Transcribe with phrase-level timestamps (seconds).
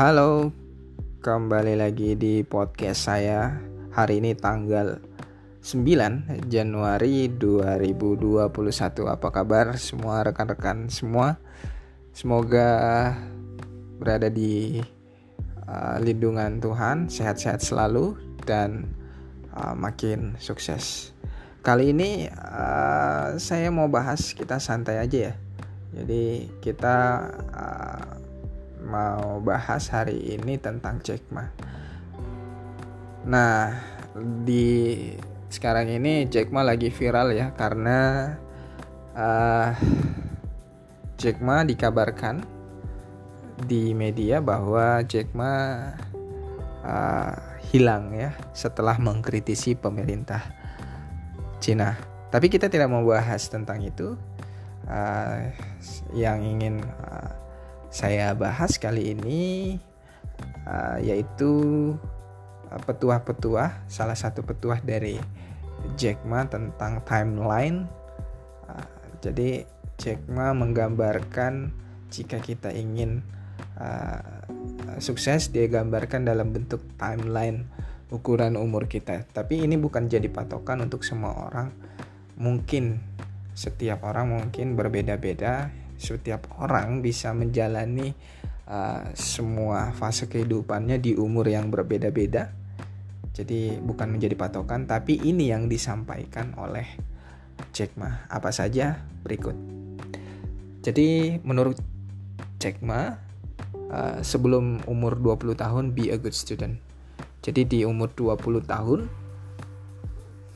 [0.00, 0.48] Halo,
[1.20, 3.60] kembali lagi di podcast saya.
[3.92, 4.96] Hari ini tanggal
[5.60, 8.48] 9 Januari 2021
[9.04, 11.36] Apa kabar semua rekan-rekan semua?
[12.16, 13.12] Semoga
[14.00, 14.80] berada di
[15.68, 18.16] uh, lindungan Tuhan Sehat-sehat selalu
[18.48, 18.88] dan
[19.52, 21.12] uh, makin sukses.
[21.60, 25.34] Kali ini uh, saya mau bahas kita santai aja ya.
[25.92, 28.19] Jadi kita uh,
[28.84, 31.46] mau bahas hari ini tentang Jack Ma.
[33.28, 33.76] Nah,
[34.44, 35.08] di
[35.50, 38.32] sekarang ini Jack Ma lagi viral ya karena
[39.14, 39.70] uh,
[41.20, 42.40] Jack Ma dikabarkan
[43.68, 45.52] di media bahwa Jack Ma
[46.80, 47.34] uh,
[47.70, 50.40] hilang ya setelah mengkritisi pemerintah
[51.60, 51.94] Cina.
[52.30, 54.16] Tapi kita tidak mau bahas tentang itu.
[54.90, 55.52] Uh,
[56.16, 57.39] yang ingin uh,
[57.90, 59.74] saya bahas kali ini
[60.62, 61.50] uh, yaitu
[62.70, 65.18] uh, petuah-petuah salah satu petuah dari
[65.98, 67.90] Jack Ma tentang timeline.
[68.70, 68.86] Uh,
[69.18, 69.66] jadi
[69.98, 71.74] Jack Ma menggambarkan
[72.14, 73.26] jika kita ingin
[73.82, 74.22] uh,
[75.02, 77.66] sukses dia gambarkan dalam bentuk timeline
[78.14, 79.26] ukuran umur kita.
[79.34, 81.74] Tapi ini bukan jadi patokan untuk semua orang.
[82.38, 83.02] Mungkin
[83.54, 88.16] setiap orang mungkin berbeda-beda setiap orang bisa menjalani
[88.64, 92.56] uh, semua fase kehidupannya di umur yang berbeda-beda.
[93.36, 96.88] Jadi bukan menjadi patokan, tapi ini yang disampaikan oleh
[97.76, 98.26] Jack Ma.
[98.32, 99.54] Apa saja berikut.
[100.80, 101.76] Jadi menurut
[102.56, 103.12] Jack Ma,
[103.92, 106.80] uh, sebelum umur 20 tahun be a good student.
[107.44, 109.00] Jadi di umur 20 tahun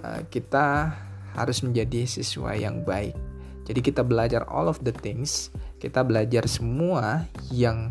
[0.00, 0.96] uh, kita
[1.36, 3.25] harus menjadi siswa yang baik
[3.66, 5.50] jadi kita belajar all of the things,
[5.82, 7.90] kita belajar semua yang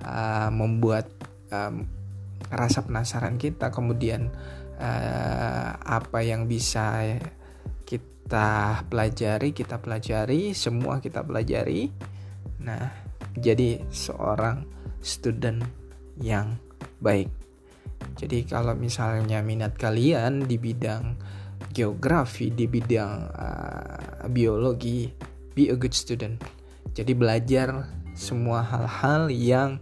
[0.00, 1.12] uh, membuat
[1.52, 1.84] um,
[2.48, 4.32] rasa penasaran kita, kemudian
[4.80, 7.20] uh, apa yang bisa
[7.84, 11.92] kita pelajari, kita pelajari, semua kita pelajari.
[12.64, 12.88] Nah,
[13.36, 14.64] jadi seorang
[15.04, 15.60] student
[16.16, 16.56] yang
[17.04, 17.28] baik.
[18.16, 21.20] Jadi kalau misalnya minat kalian di bidang
[21.72, 25.10] geografi di bidang uh, biologi
[25.56, 26.38] be a good student.
[26.92, 29.80] Jadi belajar semua hal-hal yang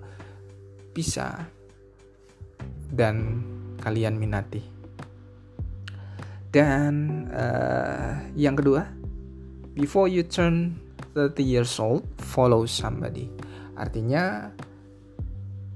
[0.95, 1.51] bisa
[2.91, 3.43] dan
[3.83, 4.63] kalian minati.
[6.51, 8.83] Dan uh, yang kedua
[9.79, 10.75] before you turn
[11.15, 13.31] 30 years old follow somebody.
[13.79, 14.51] Artinya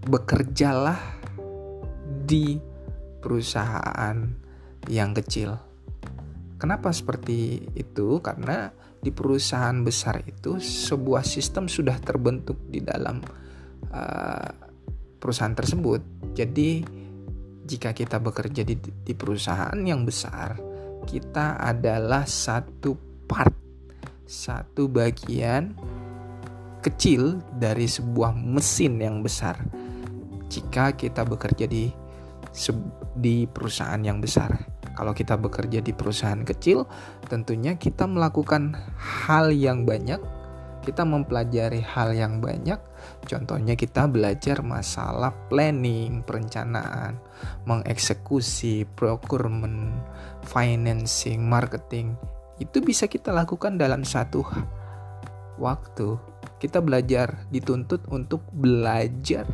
[0.05, 0.99] bekerjalah
[2.27, 2.59] di
[3.25, 4.29] perusahaan
[4.93, 5.57] yang kecil
[6.65, 8.25] Kenapa seperti itu?
[8.25, 13.21] Karena di perusahaan besar itu sebuah sistem sudah terbentuk di dalam
[13.93, 14.49] uh,
[15.21, 16.33] perusahaan tersebut.
[16.33, 16.81] Jadi
[17.69, 20.57] jika kita bekerja di, di perusahaan yang besar,
[21.05, 22.97] kita adalah satu
[23.29, 23.53] part,
[24.25, 25.77] satu bagian
[26.81, 29.61] kecil dari sebuah mesin yang besar.
[30.49, 31.93] Jika kita bekerja di
[33.13, 34.74] di perusahaan yang besar.
[34.95, 36.87] Kalau kita bekerja di perusahaan kecil,
[37.27, 40.23] tentunya kita melakukan hal yang banyak,
[40.87, 42.79] kita mempelajari hal yang banyak.
[43.27, 47.19] Contohnya kita belajar masalah planning, perencanaan,
[47.67, 49.93] mengeksekusi, procurement,
[50.47, 52.15] financing, marketing.
[52.63, 54.47] Itu bisa kita lakukan dalam satu
[55.59, 56.17] waktu.
[56.63, 59.45] Kita belajar dituntut untuk belajar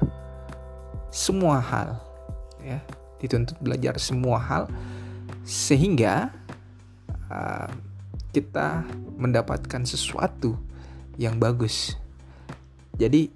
[1.10, 1.98] semua hal
[2.62, 2.78] ya
[3.18, 4.64] dituntut belajar semua hal
[5.50, 6.30] sehingga
[7.26, 7.70] uh,
[8.30, 8.86] kita
[9.18, 10.54] mendapatkan sesuatu
[11.18, 11.98] yang bagus.
[12.94, 13.26] Jadi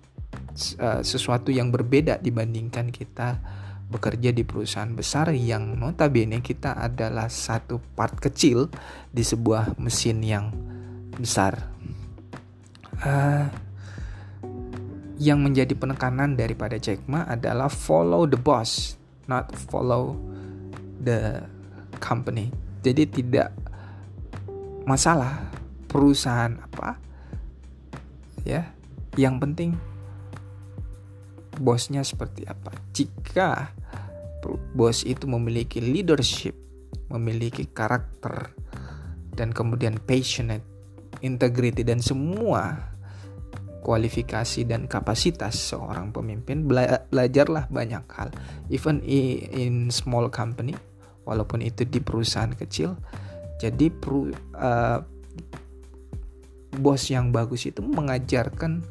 [0.79, 3.43] uh, sesuatu yang berbeda dibandingkan kita
[3.91, 8.71] bekerja di perusahaan besar yang notabene kita adalah satu part kecil
[9.11, 10.55] di sebuah mesin yang
[11.19, 11.75] besar.
[13.03, 13.51] Uh,
[15.19, 18.99] yang menjadi penekanan daripada Jack Ma adalah follow the boss,
[19.31, 20.19] not follow
[20.99, 21.54] the
[22.05, 22.53] company.
[22.85, 23.57] Jadi tidak
[24.85, 25.49] masalah
[25.89, 27.01] perusahaan apa
[28.45, 28.69] ya.
[29.17, 29.71] Yang penting
[31.57, 32.77] bosnya seperti apa.
[32.93, 33.73] Jika
[34.77, 36.53] bos itu memiliki leadership,
[37.09, 38.53] memiliki karakter
[39.33, 40.67] dan kemudian passionate,
[41.25, 42.93] integrity dan semua
[43.85, 48.33] kualifikasi dan kapasitas seorang pemimpin bela belajarlah banyak hal
[48.73, 50.73] even in small company
[51.25, 52.97] walaupun itu di perusahaan kecil
[53.59, 54.29] jadi peru,
[54.59, 54.99] uh,
[56.75, 58.83] bos yang bagus itu mengajarkan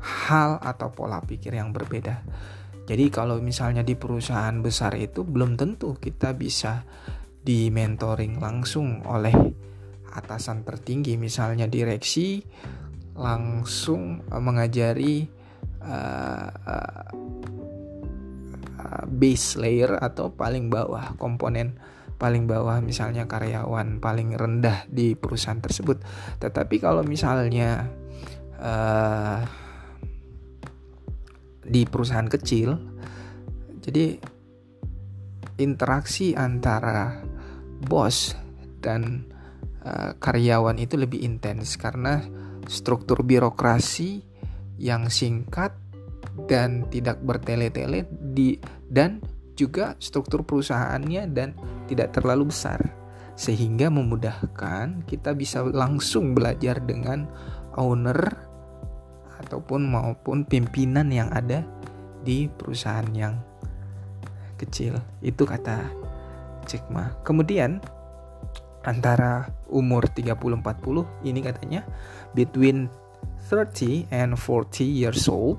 [0.00, 2.24] hal atau pola pikir yang berbeda.
[2.84, 6.84] Jadi kalau misalnya di perusahaan besar itu belum tentu kita bisa
[7.44, 9.32] di mentoring langsung oleh
[10.14, 12.40] atasan tertinggi misalnya direksi
[13.14, 15.26] langsung uh, mengajari
[15.84, 17.08] uh, uh,
[19.08, 21.78] base layer atau paling bawah komponen
[22.14, 26.00] paling bawah misalnya karyawan paling rendah di perusahaan tersebut.
[26.38, 27.90] Tetapi kalau misalnya
[28.58, 29.42] uh,
[31.64, 32.78] di perusahaan kecil,
[33.82, 34.16] jadi
[35.58, 37.20] interaksi antara
[37.84, 38.32] bos
[38.80, 39.28] dan
[39.84, 42.24] uh, karyawan itu lebih intens karena
[42.64, 44.24] struktur birokrasi
[44.80, 45.76] yang singkat
[46.50, 48.58] dan tidak bertele-tele di
[48.90, 49.22] dan
[49.54, 51.54] juga struktur perusahaannya dan
[51.86, 52.80] tidak terlalu besar.
[53.34, 57.26] Sehingga memudahkan kita bisa langsung belajar dengan
[57.74, 58.18] owner
[59.42, 61.66] ataupun maupun pimpinan yang ada
[62.22, 63.34] di perusahaan yang
[64.58, 64.98] kecil.
[65.18, 65.82] Itu kata
[66.70, 67.10] Jack Ma.
[67.26, 67.82] Kemudian
[68.84, 71.82] antara umur 30-40 ini katanya
[72.36, 72.86] between
[73.50, 75.58] 30 and 40 years old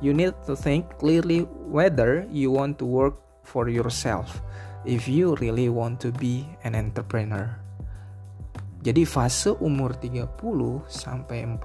[0.00, 3.16] you need to think clearly whether you want to work
[3.46, 4.42] for yourself
[4.84, 7.50] if you really want to be an entrepreneur
[8.86, 10.30] jadi fase umur 30
[10.86, 11.58] sampai 40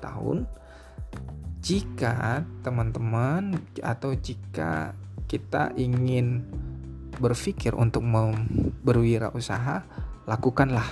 [0.00, 0.48] tahun
[1.64, 4.92] jika teman-teman atau jika
[5.24, 6.44] kita ingin
[7.16, 8.04] berpikir untuk
[8.84, 9.84] berwirausaha
[10.28, 10.84] lakukanlah.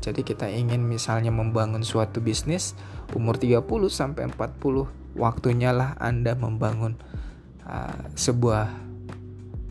[0.00, 2.72] Jadi kita ingin misalnya membangun suatu bisnis
[3.12, 3.60] umur 30
[3.92, 6.98] sampai 40 waktunya lah Anda membangun
[7.66, 8.70] uh, sebuah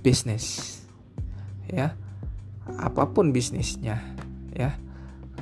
[0.02, 0.80] bisnis.
[1.70, 1.96] Ya.
[2.80, 3.98] Apa pun bisnisnya,
[4.54, 4.78] ya.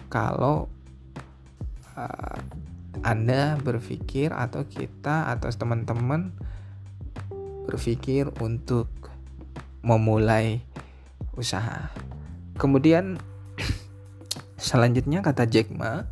[0.07, 0.71] Kalau
[1.95, 2.39] uh,
[3.03, 6.31] Anda berpikir atau kita atau teman-teman
[7.67, 8.87] berpikir untuk
[9.83, 10.63] memulai
[11.35, 11.91] usaha
[12.57, 13.21] Kemudian
[14.57, 16.09] selanjutnya kata Jack Ma,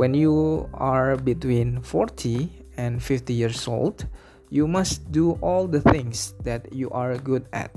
[0.00, 4.06] when you are between 40 and 50 years old,
[4.52, 7.72] you must do all the things that you are good at.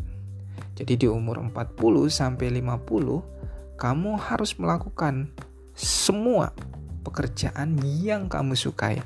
[0.80, 5.32] Jadi di umur 40 sampai 50, kamu harus melakukan
[5.76, 6.56] semua
[7.04, 9.00] pekerjaan yang kamu sukai.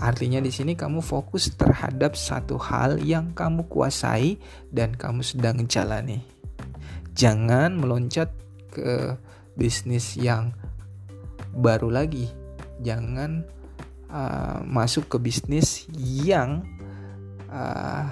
[0.00, 4.40] Artinya di sini kamu fokus terhadap satu hal yang kamu kuasai
[4.72, 6.40] dan kamu sedang jalani
[7.20, 8.32] jangan meloncat
[8.70, 9.18] ke
[9.58, 10.54] bisnis yang
[11.52, 12.30] baru lagi
[12.80, 13.44] jangan
[14.12, 16.66] uh, masuk ke bisnis yang
[17.48, 18.10] uh,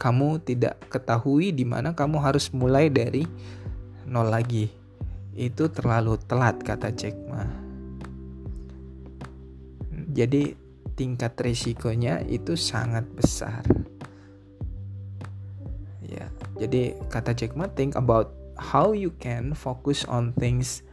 [0.00, 3.28] kamu tidak ketahui di mana kamu harus mulai dari
[4.08, 4.72] nol lagi.
[5.32, 7.44] Itu terlalu telat kata Jack Ma.
[10.12, 10.52] Jadi
[10.92, 13.64] tingkat risikonya itu sangat besar.
[16.62, 20.86] Jadi kata Jack Ma think about how you can focus on things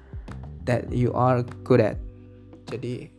[0.65, 2.01] that you are good at.
[2.65, 3.13] Jadi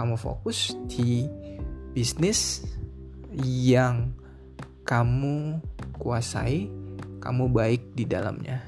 [0.00, 1.28] kamu fokus di
[1.92, 2.64] bisnis
[3.44, 4.16] yang
[4.88, 5.60] kamu
[6.00, 6.72] kuasai,
[7.20, 8.64] kamu baik di dalamnya.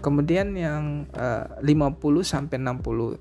[0.00, 3.20] Kemudian yang uh, 50 sampai 60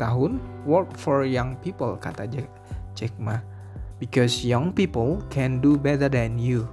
[0.00, 2.24] tahun work for young people kata
[2.96, 3.36] Jack Ma
[4.00, 6.64] because young people can do better than you.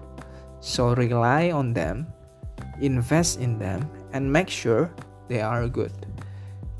[0.63, 2.08] So rely on them,
[2.80, 3.84] invest in them,
[4.16, 4.88] and make sure
[5.28, 5.92] they are good.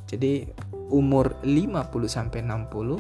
[0.10, 0.50] Jadi
[0.90, 3.00] umur 50 sampai 60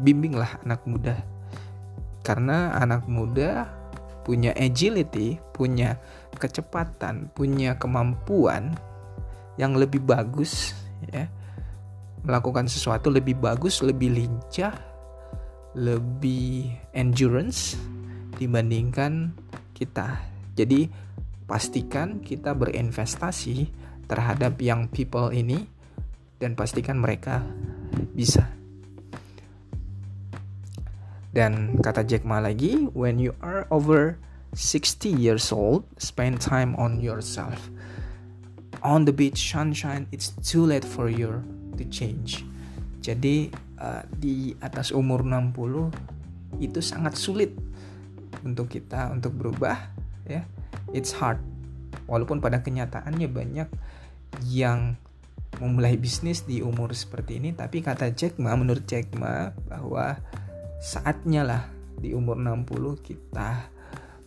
[0.00, 1.16] bimbinglah anak muda.
[2.24, 3.68] Karena anak muda
[4.24, 6.00] punya agility, punya
[6.40, 8.72] kecepatan, punya kemampuan
[9.60, 10.74] yang lebih bagus
[11.12, 11.28] ya
[12.24, 14.72] melakukan sesuatu lebih bagus, lebih lincah,
[15.76, 17.76] lebih endurance
[18.40, 19.36] dibandingkan
[19.76, 20.24] kita.
[20.56, 20.88] Jadi
[21.44, 23.68] pastikan kita berinvestasi
[24.08, 25.64] terhadap young people ini
[26.40, 27.44] dan pastikan mereka
[28.12, 28.48] bisa.
[31.34, 34.14] Dan kata Jack Ma lagi, when you are over
[34.54, 37.58] 60 years old, spend time on yourself.
[38.86, 41.42] On the beach sunshine, it's too late for your
[41.74, 42.46] to change.
[43.02, 43.50] Jadi
[43.82, 47.50] uh, di atas umur 60 itu sangat sulit
[48.46, 49.74] untuk kita untuk berubah
[50.30, 50.46] ya.
[50.94, 51.42] It's hard.
[52.06, 53.68] Walaupun pada kenyataannya banyak
[54.46, 54.94] yang
[55.58, 60.18] memulai bisnis di umur seperti ini tapi kata Jack Ma menurut Jack Ma bahwa
[60.82, 61.62] saatnya lah
[61.98, 62.66] di umur 60
[62.98, 63.70] kita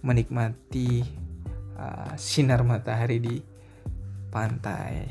[0.08, 1.04] menikmati
[1.76, 3.36] uh, sinar matahari di
[4.32, 5.04] pantai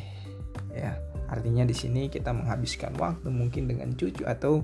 [0.72, 0.96] ya
[1.26, 4.62] artinya di sini kita menghabiskan waktu mungkin dengan cucu atau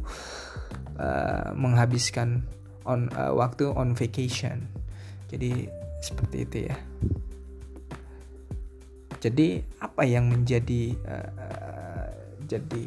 [0.97, 2.47] uh, menghabiskan
[2.87, 4.71] on uh, waktu on vacation
[5.29, 5.69] jadi
[6.03, 6.77] seperti itu ya.
[9.23, 12.11] Jadi apa yang menjadi uh,
[12.51, 12.85] jadi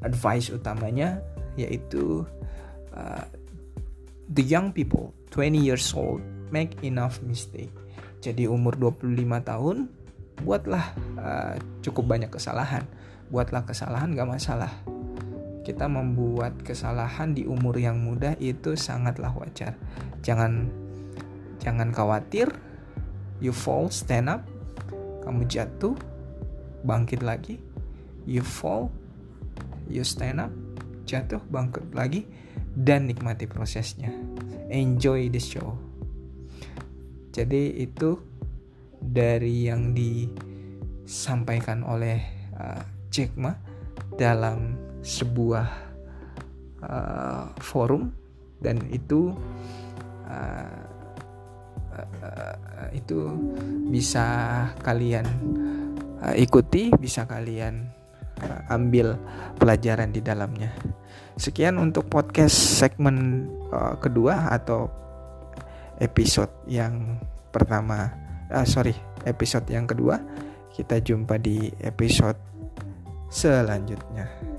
[0.00, 1.20] advice utamanya?
[1.60, 2.24] Yaitu
[2.96, 3.24] uh,
[4.32, 7.72] the young people 20 years old make enough mistake.
[8.24, 9.12] Jadi umur 25
[9.44, 9.76] tahun
[10.40, 10.84] buatlah
[11.20, 12.88] uh, cukup banyak kesalahan.
[13.28, 14.72] Buatlah kesalahan gak masalah.
[15.68, 19.76] Kita membuat kesalahan di umur yang muda itu sangatlah wajar.
[20.24, 20.72] Jangan
[21.62, 22.50] jangan khawatir.
[23.38, 24.42] You fall stand up.
[25.22, 25.94] Kamu jatuh
[26.82, 27.62] bangkit lagi.
[28.26, 28.90] You fall
[29.86, 30.50] you stand up.
[31.06, 32.26] Jatuh bangkit lagi.
[32.78, 34.10] Dan nikmati prosesnya.
[34.70, 35.78] Enjoy the show.
[37.30, 38.18] Jadi itu
[38.98, 42.18] dari yang disampaikan oleh
[42.58, 42.82] uh,
[43.14, 43.54] Jack Ma
[44.18, 44.74] dalam
[45.06, 45.68] sebuah
[46.82, 48.10] uh, forum.
[48.58, 49.30] Dan itu
[50.26, 50.87] uh,
[52.28, 53.28] uh, itu
[53.88, 54.26] bisa
[54.84, 55.24] kalian
[56.22, 57.88] uh, ikuti, bisa kalian
[58.44, 59.16] uh, ambil
[59.56, 60.72] pelajaran di dalamnya.
[61.38, 64.90] Sekian untuk podcast segmen uh, kedua atau
[66.02, 67.18] episode yang
[67.54, 68.10] pertama.
[68.50, 68.94] Uh, sorry,
[69.26, 70.18] episode yang kedua.
[70.74, 72.38] Kita jumpa di episode
[73.30, 74.57] selanjutnya.